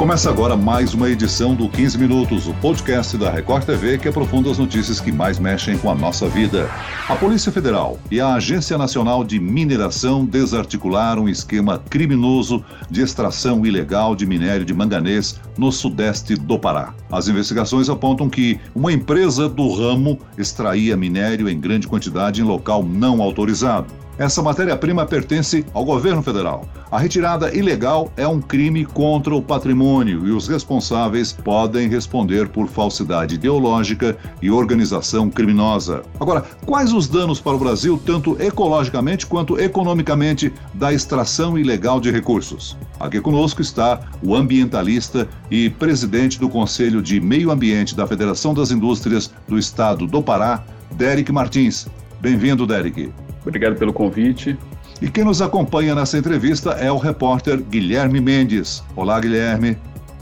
[0.00, 4.50] Começa agora mais uma edição do 15 Minutos, o podcast da Record TV que aprofunda
[4.50, 6.70] as notícias que mais mexem com a nossa vida.
[7.06, 13.66] A Polícia Federal e a Agência Nacional de Mineração desarticularam um esquema criminoso de extração
[13.66, 16.94] ilegal de minério de manganês no sudeste do Pará.
[17.12, 22.82] As investigações apontam que uma empresa do ramo extraía minério em grande quantidade em local
[22.82, 24.00] não autorizado.
[24.20, 26.68] Essa matéria-prima pertence ao governo federal.
[26.90, 32.68] A retirada ilegal é um crime contra o patrimônio e os responsáveis podem responder por
[32.68, 36.02] falsidade ideológica e organização criminosa.
[36.20, 42.10] Agora, quais os danos para o Brasil, tanto ecologicamente quanto economicamente, da extração ilegal de
[42.10, 42.76] recursos?
[43.00, 48.70] Aqui conosco está o ambientalista e presidente do Conselho de Meio Ambiente da Federação das
[48.70, 50.62] Indústrias do Estado do Pará,
[50.92, 51.88] Derek Martins.
[52.20, 53.10] Bem-vindo, Derek.
[53.50, 54.56] Obrigado pelo convite.
[55.02, 58.82] E quem nos acompanha nessa entrevista é o repórter Guilherme Mendes.
[58.94, 59.76] Olá, Guilherme.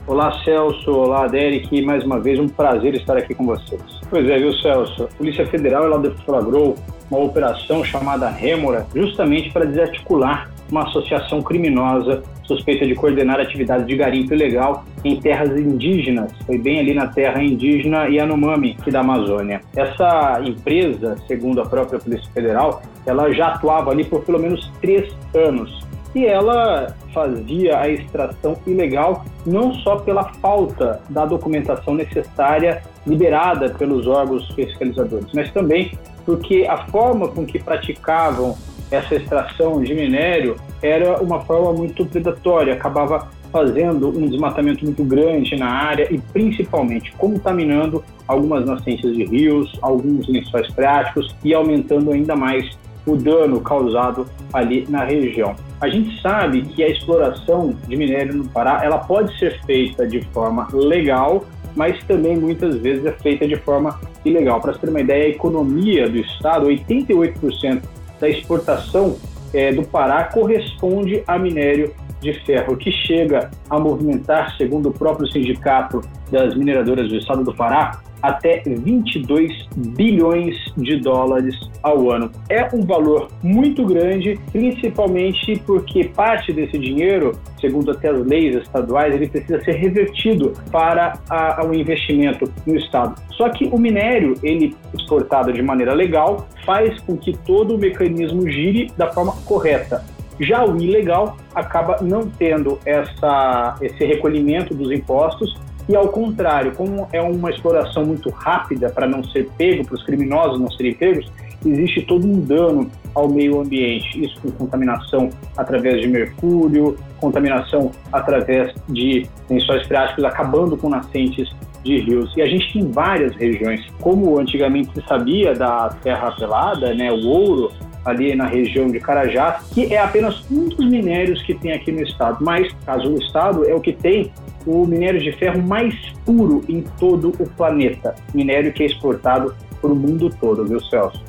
[0.06, 0.90] Olá, Celso.
[0.90, 1.82] Olá, Derek.
[1.82, 3.82] Mais uma vez, um prazer estar aqui com vocês.
[4.08, 5.04] Pois é, viu, Celso?
[5.04, 6.74] A Polícia Federal ela deflagrou
[7.10, 13.94] uma operação chamada Rêmora, justamente para desarticular uma associação criminosa suspeita de coordenar atividades de
[13.96, 16.32] garimpo ilegal em terras indígenas.
[16.46, 19.60] Foi bem ali na terra indígena Yanomami, aqui da Amazônia.
[19.76, 25.14] Essa empresa, segundo a própria Polícia Federal, ela já atuava ali por pelo menos três
[25.34, 25.86] anos.
[26.14, 34.06] E ela fazia a extração ilegal não só pela falta da documentação necessária liberada pelos
[34.06, 35.92] órgãos fiscalizadores, mas também
[36.24, 38.56] porque a forma com que praticavam
[38.90, 45.56] essa extração de minério era uma forma muito predatória, acabava fazendo um desmatamento muito grande
[45.56, 52.36] na área e principalmente contaminando algumas nascentes de rios, alguns lençóis práticos e aumentando ainda
[52.36, 55.56] mais o dano causado ali na região.
[55.80, 60.20] A gente sabe que a exploração de minério no Pará ela pode ser feita de
[60.32, 61.44] forma legal,
[61.74, 64.60] mas também muitas vezes é feita de forma ilegal.
[64.60, 67.82] Para ter uma ideia, a economia do estado, 88%
[68.20, 69.16] da exportação
[69.52, 75.26] é, do Pará corresponde a minério de ferro, que chega a movimentar, segundo o próprio
[75.28, 82.30] sindicato das mineradoras do estado do Pará, até 22 bilhões de dólares ao ano.
[82.48, 89.14] É um valor muito grande, principalmente porque parte desse dinheiro, segundo até as leis estaduais,
[89.14, 93.20] ele precisa ser revertido para a, o investimento no estado.
[93.32, 98.48] Só que o minério, ele exportado de maneira legal, faz com que todo o mecanismo
[98.48, 100.04] gire da forma correta.
[100.40, 105.54] Já o ilegal acaba não tendo essa, esse recolhimento dos impostos
[105.88, 110.04] e ao contrário, como é uma exploração muito rápida para não ser pego, para os
[110.04, 111.30] criminosos não serem pegos,
[111.64, 114.22] existe todo um dano ao meio ambiente.
[114.22, 121.50] Isso com contaminação através de mercúrio, contaminação através de lençóis freáticos, acabando com nascentes
[121.82, 122.32] de rios.
[122.36, 127.26] E a gente tem várias regiões, como antigamente se sabia da terra pelada, né, o
[127.26, 127.72] ouro,
[128.04, 132.02] ali na região de Carajás, que é apenas um dos minérios que tem aqui no
[132.02, 132.38] estado.
[132.40, 134.32] Mas, caso o estado é o que tem
[134.68, 138.14] o minério de ferro mais puro em todo o planeta.
[138.34, 141.22] Minério que é exportado para o mundo todo, viu, Celso?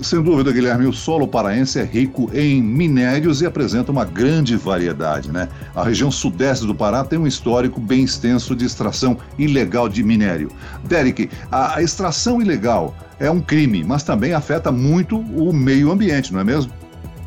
[0.00, 5.32] Sem dúvida, Guilherme, o solo paraense é rico em minérios e apresenta uma grande variedade,
[5.32, 5.48] né?
[5.74, 10.50] A região sudeste do Pará tem um histórico bem extenso de extração ilegal de minério.
[10.84, 16.40] Derek, a extração ilegal é um crime, mas também afeta muito o meio ambiente, não
[16.40, 16.70] é mesmo?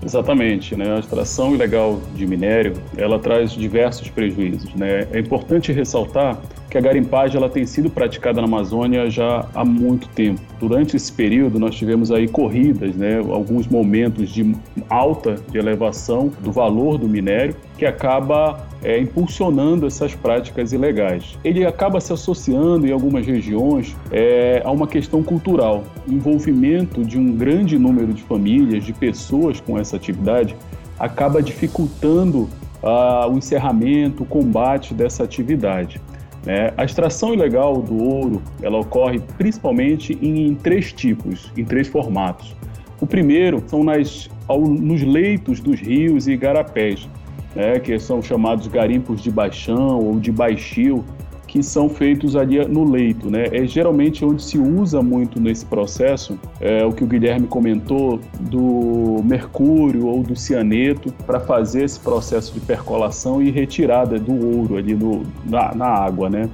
[0.03, 0.95] Exatamente, né?
[0.95, 5.07] A extração ilegal de minério, ela traz diversos prejuízos, né?
[5.11, 6.39] É importante ressaltar
[6.69, 10.39] que a garimpagem ela tem sido praticada na Amazônia já há muito tempo.
[10.59, 14.55] Durante esse período nós tivemos aí corridas, né, alguns momentos de
[14.89, 21.37] alta de elevação do valor do minério que acaba é, impulsionando essas práticas ilegais.
[21.43, 27.31] Ele acaba se associando em algumas regiões é, a uma questão cultural, envolvimento de um
[27.35, 30.55] grande número de famílias, de pessoas com essa atividade,
[30.99, 32.49] acaba dificultando
[32.83, 36.01] ah, o encerramento, o combate dessa atividade.
[36.45, 36.73] Né?
[36.77, 42.55] A extração ilegal do ouro ela ocorre principalmente em três tipos, em três formatos.
[43.01, 47.07] O primeiro são nas, ao, nos leitos dos rios e igarapés,
[47.55, 47.79] né?
[47.79, 51.03] que são chamados garimpos de baixão ou de baixio,
[51.49, 53.45] que são feitos ali no leito, né?
[53.51, 59.19] É geralmente onde se usa muito nesse processo, é, o que o Guilherme comentou do
[59.23, 64.93] mercúrio ou do cianeto para fazer esse processo de percolação e retirada do ouro ali
[64.93, 66.47] no, na, na água, né?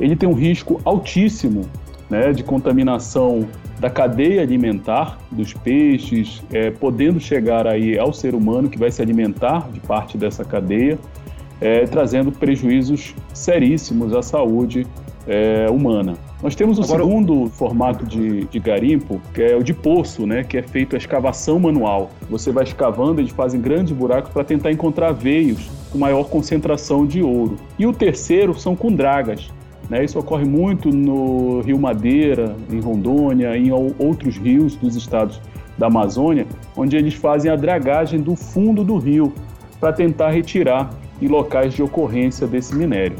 [0.00, 1.62] Ele tem um risco altíssimo,
[2.10, 3.46] né, de contaminação
[3.78, 9.00] da cadeia alimentar dos peixes, é, podendo chegar aí ao ser humano que vai se
[9.00, 10.98] alimentar de parte dessa cadeia
[11.62, 14.84] é, trazendo prejuízos seríssimos à saúde
[15.28, 16.14] é, humana.
[16.42, 20.42] Nós temos o Agora, segundo formato de, de, garimpo, que é o de poço, né,
[20.42, 22.10] que é feito a escavação manual.
[22.28, 27.22] Você vai escavando, eles fazem grandes buracos para tentar encontrar veios com maior concentração de
[27.22, 27.56] ouro.
[27.78, 29.48] E o terceiro são com dragas.
[29.88, 30.04] Né?
[30.04, 35.40] Isso ocorre muito no Rio Madeira, em Rondônia, em outros rios dos estados
[35.78, 36.44] da Amazônia,
[36.76, 39.32] onde eles fazem a dragagem do fundo do rio
[39.78, 40.90] para tentar retirar
[41.22, 43.16] em locais de ocorrência desse minério.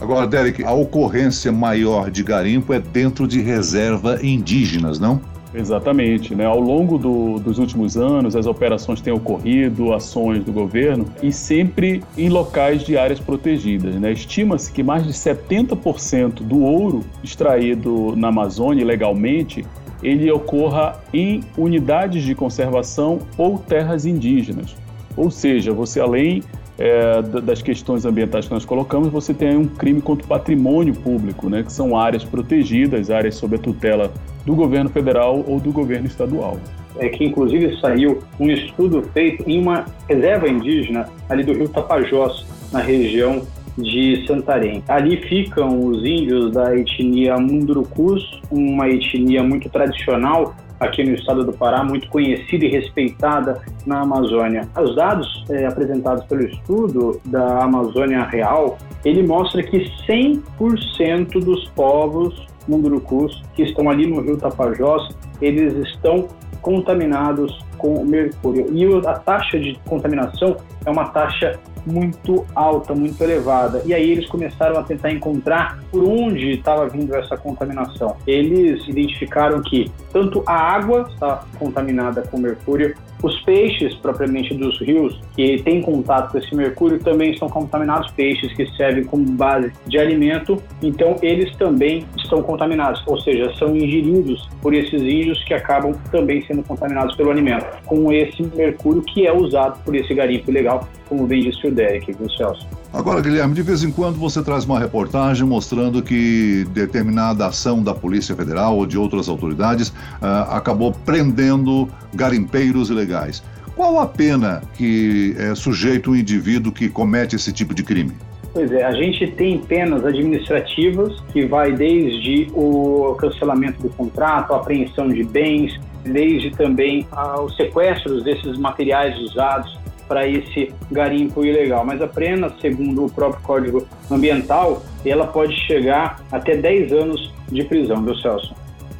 [0.00, 5.20] Agora, Derek, a ocorrência maior de garimpo é dentro de reserva indígenas, não?
[5.54, 6.34] Exatamente.
[6.34, 6.44] Né?
[6.44, 12.02] Ao longo do, dos últimos anos, as operações têm ocorrido, ações do governo, e sempre
[12.18, 13.94] em locais de áreas protegidas.
[13.94, 14.12] Né?
[14.12, 19.64] Estima-se que mais de 70% do ouro extraído na Amazônia legalmente
[20.02, 24.76] ele ocorra em unidades de conservação ou terras indígenas.
[25.16, 26.42] Ou seja, você além
[26.78, 31.48] é, das questões ambientais que nós colocamos, você tem um crime contra o patrimônio público,
[31.48, 34.12] né, que são áreas protegidas, áreas sob a tutela
[34.44, 36.58] do governo federal ou do governo estadual.
[36.98, 42.46] É que inclusive saiu um estudo feito em uma reserva indígena ali do Rio Tapajós,
[42.72, 43.42] na região
[43.76, 44.82] de Santarém.
[44.86, 51.52] Ali ficam os índios da etnia Mundurucus, uma etnia muito tradicional aqui no estado do
[51.52, 54.68] Pará, muito conhecida e respeitada na Amazônia.
[54.78, 62.46] Os dados é, apresentados pelo estudo da Amazônia Real, ele mostra que 100% dos povos
[62.66, 65.08] mundurucus que estão ali no rio Tapajós,
[65.40, 66.28] eles estão
[66.62, 68.66] contaminados com mercúrio.
[68.72, 70.56] E a taxa de contaminação
[70.86, 73.82] é uma taxa muito alta, muito elevada.
[73.84, 78.16] E aí eles começaram a tentar encontrar por onde estava vindo essa contaminação.
[78.26, 82.94] Eles identificaram que tanto a água está contaminada com mercúrio,
[83.24, 88.10] os peixes, propriamente dos rios, que têm contato com esse mercúrio, também estão contaminados.
[88.12, 93.74] Peixes que servem como base de alimento, então eles também estão contaminados, ou seja, são
[93.74, 99.26] ingeridos por esses índios que acabam também sendo contaminados pelo alimento, com esse mercúrio que
[99.26, 102.66] é usado por esse garimpo ilegal, como bem disse o Derek, viu, Celso?
[102.94, 107.92] Agora, Guilherme, de vez em quando você traz uma reportagem mostrando que determinada ação da
[107.92, 113.42] Polícia Federal ou de outras autoridades uh, acabou prendendo garimpeiros ilegais.
[113.76, 118.12] Qual a pena que é sujeito um indivíduo que comete esse tipo de crime?
[118.52, 124.58] Pois é, a gente tem penas administrativas que vai desde o cancelamento do contrato, a
[124.58, 127.04] apreensão de bens, desde também
[127.44, 129.76] os sequestros desses materiais usados
[130.06, 131.84] para esse garimpo ilegal.
[131.84, 137.64] Mas a pena, segundo o próprio Código Ambiental, ela pode chegar até 10 anos de
[137.64, 138.54] prisão, viu, Celso?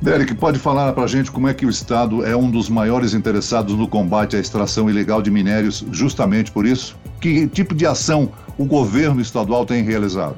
[0.04, 3.14] Derek, pode falar para a gente como é que o Estado é um dos maiores
[3.14, 6.94] interessados no combate à extração ilegal de minérios justamente por isso?
[7.22, 10.36] Que tipo de ação o governo estadual tem realizado?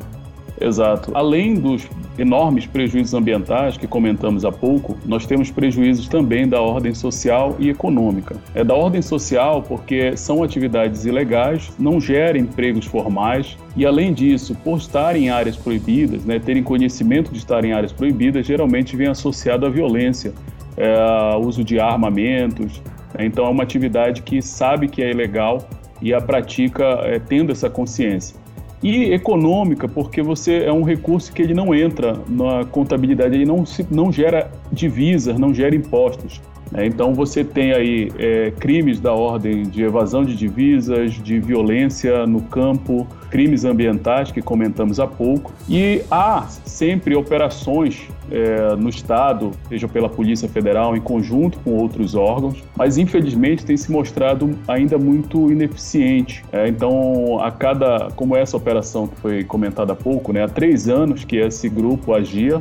[0.60, 1.10] Exato.
[1.16, 1.82] Além dos
[2.18, 7.68] enormes prejuízos ambientais que comentamos há pouco, nós temos prejuízos também da ordem social e
[7.68, 8.36] econômica.
[8.54, 14.56] É da ordem social porque são atividades ilegais, não geram empregos formais e, além disso,
[14.64, 19.08] por estarem em áreas proibidas, né, terem conhecimento de estar em áreas proibidas, geralmente vem
[19.08, 20.32] associado à violência,
[20.76, 22.80] é, uso de armamentos.
[23.14, 25.68] Né, então, é uma atividade que sabe que é ilegal
[26.00, 28.45] e a pratica é, tendo essa consciência
[28.82, 33.64] e econômica, porque você é um recurso que ele não entra na contabilidade, ele não,
[33.64, 36.40] se, não gera divisas, não gera impostos.
[36.70, 36.86] Né?
[36.86, 42.42] Então você tem aí é, crimes da ordem de evasão de divisas, de violência no
[42.42, 49.86] campo, crimes ambientais que comentamos há pouco, e há sempre operações é, no Estado, seja
[49.86, 55.50] pela Polícia Federal, em conjunto com outros órgãos, mas infelizmente tem se mostrado ainda muito
[55.50, 56.44] ineficiente.
[56.52, 60.88] É, então, a cada, como essa operação que foi comentada há pouco, né, há três
[60.88, 62.60] anos que esse grupo agia,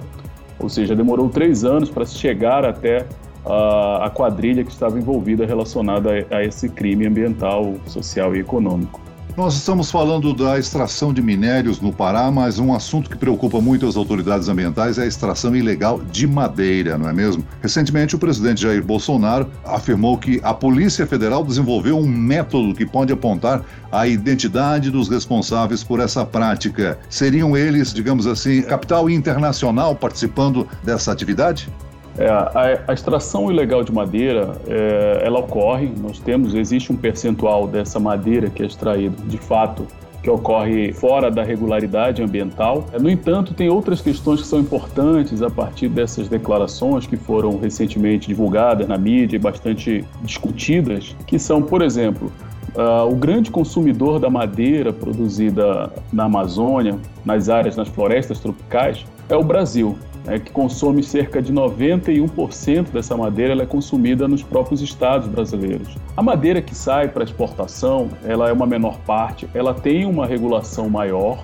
[0.60, 3.06] ou seja, demorou três anos para chegar até
[3.46, 9.06] a, a quadrilha que estava envolvida relacionada a, a esse crime ambiental, social e econômico.
[9.38, 13.86] Nós estamos falando da extração de minérios no Pará, mas um assunto que preocupa muito
[13.86, 17.46] as autoridades ambientais é a extração ilegal de madeira, não é mesmo?
[17.62, 23.12] Recentemente, o presidente Jair Bolsonaro afirmou que a Polícia Federal desenvolveu um método que pode
[23.12, 23.62] apontar
[23.92, 26.98] a identidade dos responsáveis por essa prática.
[27.10, 31.68] Seriam eles, digamos assim, capital internacional participando dessa atividade?
[32.18, 37.68] É, a, a, extração ilegal de madeira, é, ela ocorre, nós temos, existe um percentual
[37.68, 39.86] dessa madeira que é extraído, de fato,
[40.24, 42.86] que ocorre fora da regularidade ambiental.
[43.00, 48.28] No entanto, tem outras questões que são importantes a partir dessas declarações que foram recentemente
[48.28, 52.32] divulgadas na mídia e bastante discutidas, que são, por exemplo,
[52.76, 59.36] uh, o grande consumidor da madeira produzida na Amazônia, nas áreas, nas florestas tropicais, é
[59.36, 59.96] o Brasil
[60.28, 65.96] é, que consome cerca de 91% dessa madeira, ela é consumida nos próprios estados brasileiros.
[66.16, 70.90] A madeira que sai para exportação, ela é uma menor parte, ela tem uma regulação
[70.90, 71.44] maior,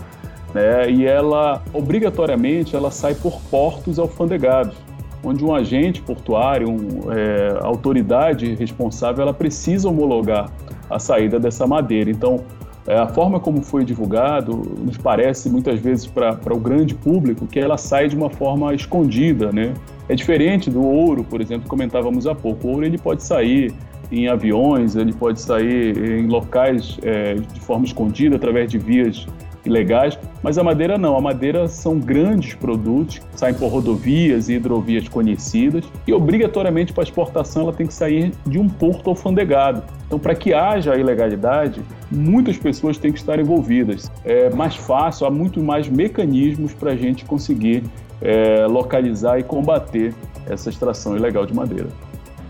[0.53, 4.75] né, e ela obrigatoriamente ela sai por portos alfandegados,
[5.23, 10.49] onde um agente portuário, uma é, autoridade responsável, ela precisa homologar
[10.89, 12.09] a saída dessa madeira.
[12.09, 12.41] Então,
[12.87, 17.59] é, a forma como foi divulgado nos parece muitas vezes para o grande público que
[17.59, 19.73] ela sai de uma forma escondida, né?
[20.09, 22.67] É diferente do ouro, por exemplo, comentávamos há pouco.
[22.67, 23.73] O ouro ele pode sair
[24.11, 29.25] em aviões, ele pode sair em locais é, de forma escondida através de vias
[29.65, 31.15] ilegais, mas a madeira não.
[31.15, 37.63] A madeira são grandes produtos saem por rodovias e hidrovias conhecidas e obrigatoriamente para exportação
[37.63, 39.83] ela tem que sair de um porto alfandegado.
[40.05, 44.11] Então, para que haja a ilegalidade, muitas pessoas têm que estar envolvidas.
[44.25, 47.83] É mais fácil, há muito mais mecanismos para a gente conseguir
[48.21, 50.13] é, localizar e combater
[50.49, 51.87] essa extração ilegal de madeira.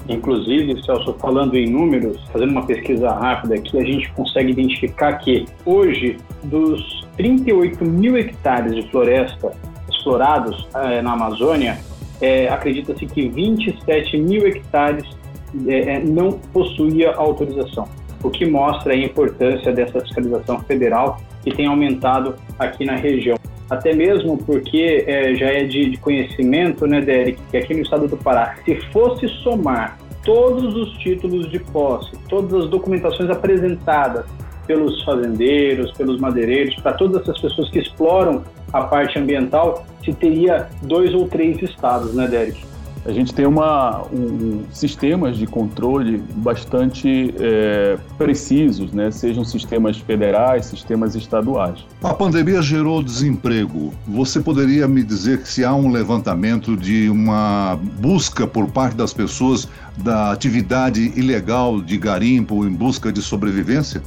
[0.10, 5.46] Inclusive, Celso, falando em números, fazendo uma pesquisa rápida aqui, a gente consegue identificar que
[5.66, 9.52] hoje, dos 38 mil hectares de floresta
[9.88, 11.78] explorados é, na Amazônia,
[12.20, 15.06] é, acredita-se que 27 mil hectares
[15.68, 17.88] é, não possuía autorização,
[18.24, 23.38] o que mostra a importância dessa fiscalização federal que tem aumentado aqui na região.
[23.70, 25.06] Até mesmo porque
[25.38, 29.28] já é de, de, conhecimento, né, Derek, que aqui no estado do Pará, se fosse
[29.44, 34.26] somar todos os títulos de posse, todas as documentações apresentadas
[34.68, 40.70] pelos fazendeiros, pelos madeireiros, para todas essas pessoas que exploram a parte ambiental, se teria
[40.84, 42.72] dois ou três estados, né, Derek?
[43.06, 49.10] a gente tem uma, um, sistemas de controle bastante é, precisos, né?
[49.10, 51.80] sejam sistemas federais, sistemas estaduais.
[52.04, 53.92] A pandemia gerou desemprego.
[54.08, 59.14] Você poderia me dizer que se há um levantamento de uma busca por parte das
[59.14, 64.02] pessoas da atividade ilegal de garimpo em busca de sobrevivência?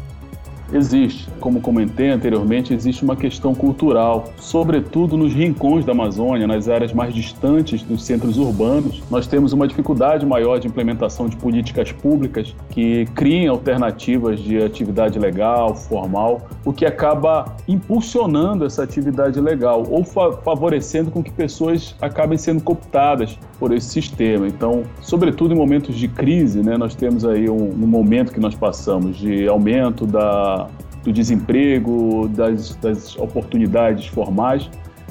[0.74, 1.28] Existe.
[1.38, 7.14] Como comentei anteriormente, existe uma questão cultural, sobretudo nos rincões da Amazônia, nas áreas mais
[7.14, 9.00] distantes dos centros urbanos.
[9.08, 15.16] Nós temos uma dificuldade maior de implementação de políticas públicas que criem alternativas de atividade
[15.16, 21.94] legal, formal, o que acaba impulsionando essa atividade legal ou fa favorecendo com que pessoas
[22.00, 24.46] acabem sendo cooptadas por esse sistema.
[24.46, 28.54] Então, sobretudo em momentos de crise, né, nós temos aí um, um momento que nós
[28.54, 30.68] passamos de aumento da,
[31.02, 34.70] do desemprego, das, das oportunidades formais.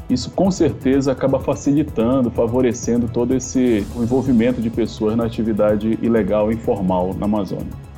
[0.09, 6.55] Isso com certeza acaba facilitando, favorecendo todo esse envolvimento de pessoas na atividade ilegal e
[6.55, 7.92] informal na Amazônia.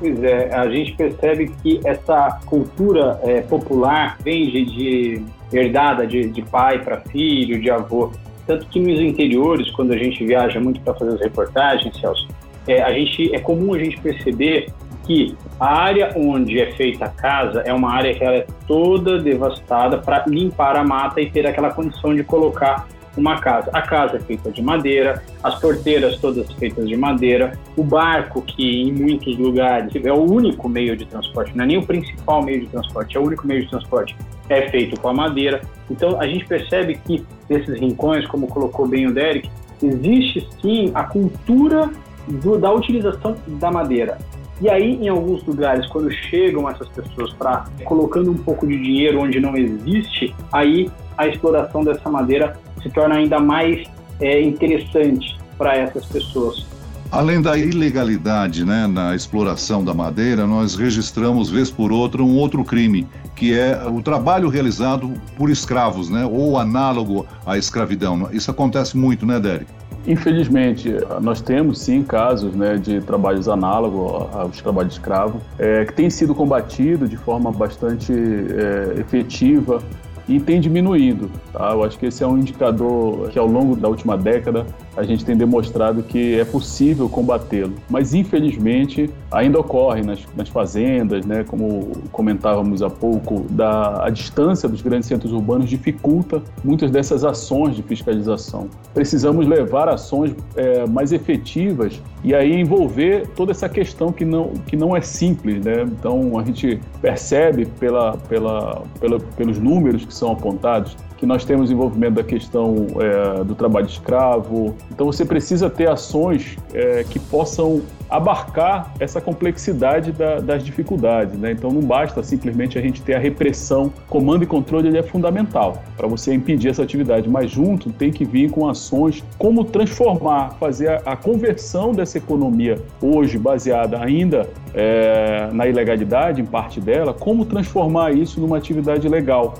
[0.00, 6.30] Pois é, a gente percebe que essa cultura é, popular vem de, de herdada de,
[6.30, 8.10] de pai para filho, de avô.
[8.46, 12.26] Tanto que nos interiores, quando a gente viaja muito para fazer as reportagens, Celso,
[12.66, 14.72] é, a gente, é comum a gente perceber
[15.04, 19.18] que a área onde é feita a casa é uma área que ela é toda
[19.18, 23.70] devastada para limpar a mata e ter aquela condição de colocar uma casa.
[23.72, 28.82] A casa é feita de madeira, as porteiras todas feitas de madeira, o barco, que
[28.82, 32.60] em muitos lugares é o único meio de transporte, não é nem o principal meio
[32.60, 34.16] de transporte, é o único meio de transporte,
[34.48, 35.60] é feito com a madeira.
[35.90, 39.50] Então a gente percebe que nesses rincões, como colocou bem o Derek,
[39.82, 41.90] existe sim a cultura
[42.28, 44.18] do, da utilização da madeira.
[44.60, 49.22] E aí, em alguns lugares, quando chegam essas pessoas para colocando um pouco de dinheiro
[49.22, 53.86] onde não existe, aí a exploração dessa madeira se torna ainda mais
[54.20, 56.66] é, interessante para essas pessoas.
[57.12, 62.64] Além da ilegalidade né, na exploração da madeira, nós registramos, vez por outra, um outro
[62.64, 68.28] crime, que é o trabalho realizado por escravos, né, ou análogo à escravidão.
[68.32, 69.66] Isso acontece muito, né, Derek?
[70.06, 76.08] Infelizmente, nós temos sim casos né, de trabalhos análogos aos trabalhos escravos, é, que tem
[76.08, 79.82] sido combatido de forma bastante é, efetiva
[80.30, 81.28] e tem diminuído.
[81.52, 81.72] Tá?
[81.72, 84.64] Eu acho que esse é um indicador que ao longo da última década
[84.96, 87.74] a gente tem demonstrado que é possível combatê-lo.
[87.88, 91.44] Mas infelizmente ainda ocorre nas, nas fazendas, né?
[91.44, 97.74] como comentávamos há pouco, da, a distância dos grandes centros urbanos dificulta muitas dessas ações
[97.74, 98.68] de fiscalização.
[98.94, 104.76] Precisamos levar ações é, mais efetivas e aí envolver toda essa questão que não, que
[104.76, 105.64] não é simples.
[105.64, 105.82] Né?
[105.82, 111.70] Então a gente percebe pela, pela, pela, pelos números que são apontados que nós temos
[111.70, 114.74] envolvimento da questão é, do trabalho escravo.
[114.90, 121.38] Então você precisa ter ações é, que possam abarcar essa complexidade da, das dificuldades.
[121.38, 121.52] Né?
[121.52, 125.82] Então não basta simplesmente a gente ter a repressão, comando e controle ele é fundamental
[125.94, 130.88] para você impedir essa atividade, mas junto tem que vir com ações como transformar, fazer
[130.88, 137.44] a, a conversão dessa economia hoje baseada ainda é, na ilegalidade, em parte dela, como
[137.44, 139.54] transformar isso numa atividade legal.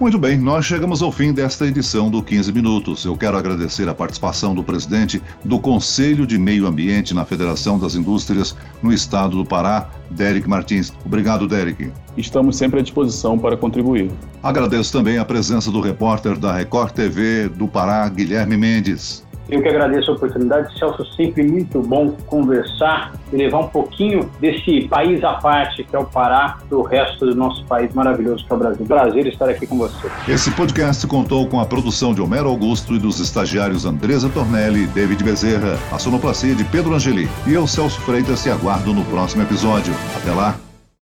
[0.00, 3.04] Muito bem, nós chegamos ao fim desta edição do 15 Minutos.
[3.04, 7.94] Eu quero agradecer a participação do presidente do Conselho de Meio Ambiente na Federação das
[7.94, 10.90] Indústrias no estado do Pará, Derek Martins.
[11.04, 11.92] Obrigado, Derek.
[12.16, 14.10] Estamos sempre à disposição para contribuir.
[14.42, 19.22] Agradeço também a presença do repórter da Record TV do Pará, Guilherme Mendes.
[19.50, 24.82] Eu que agradeço a oportunidade, Celso, sempre muito bom conversar e levar um pouquinho desse
[24.88, 28.52] país à parte, que é o Pará, para o resto do nosso país maravilhoso, que
[28.52, 28.86] é o Brasil.
[28.86, 30.08] Prazer estar aqui com você.
[30.28, 34.86] Esse podcast contou com a produção de Homero Augusto e dos estagiários Andresa Tornelli e
[34.86, 37.28] David Bezerra, a sonoplastia de Pedro Angeli.
[37.46, 39.92] E eu, Celso Freitas, te aguardo no próximo episódio.
[40.16, 40.69] Até lá!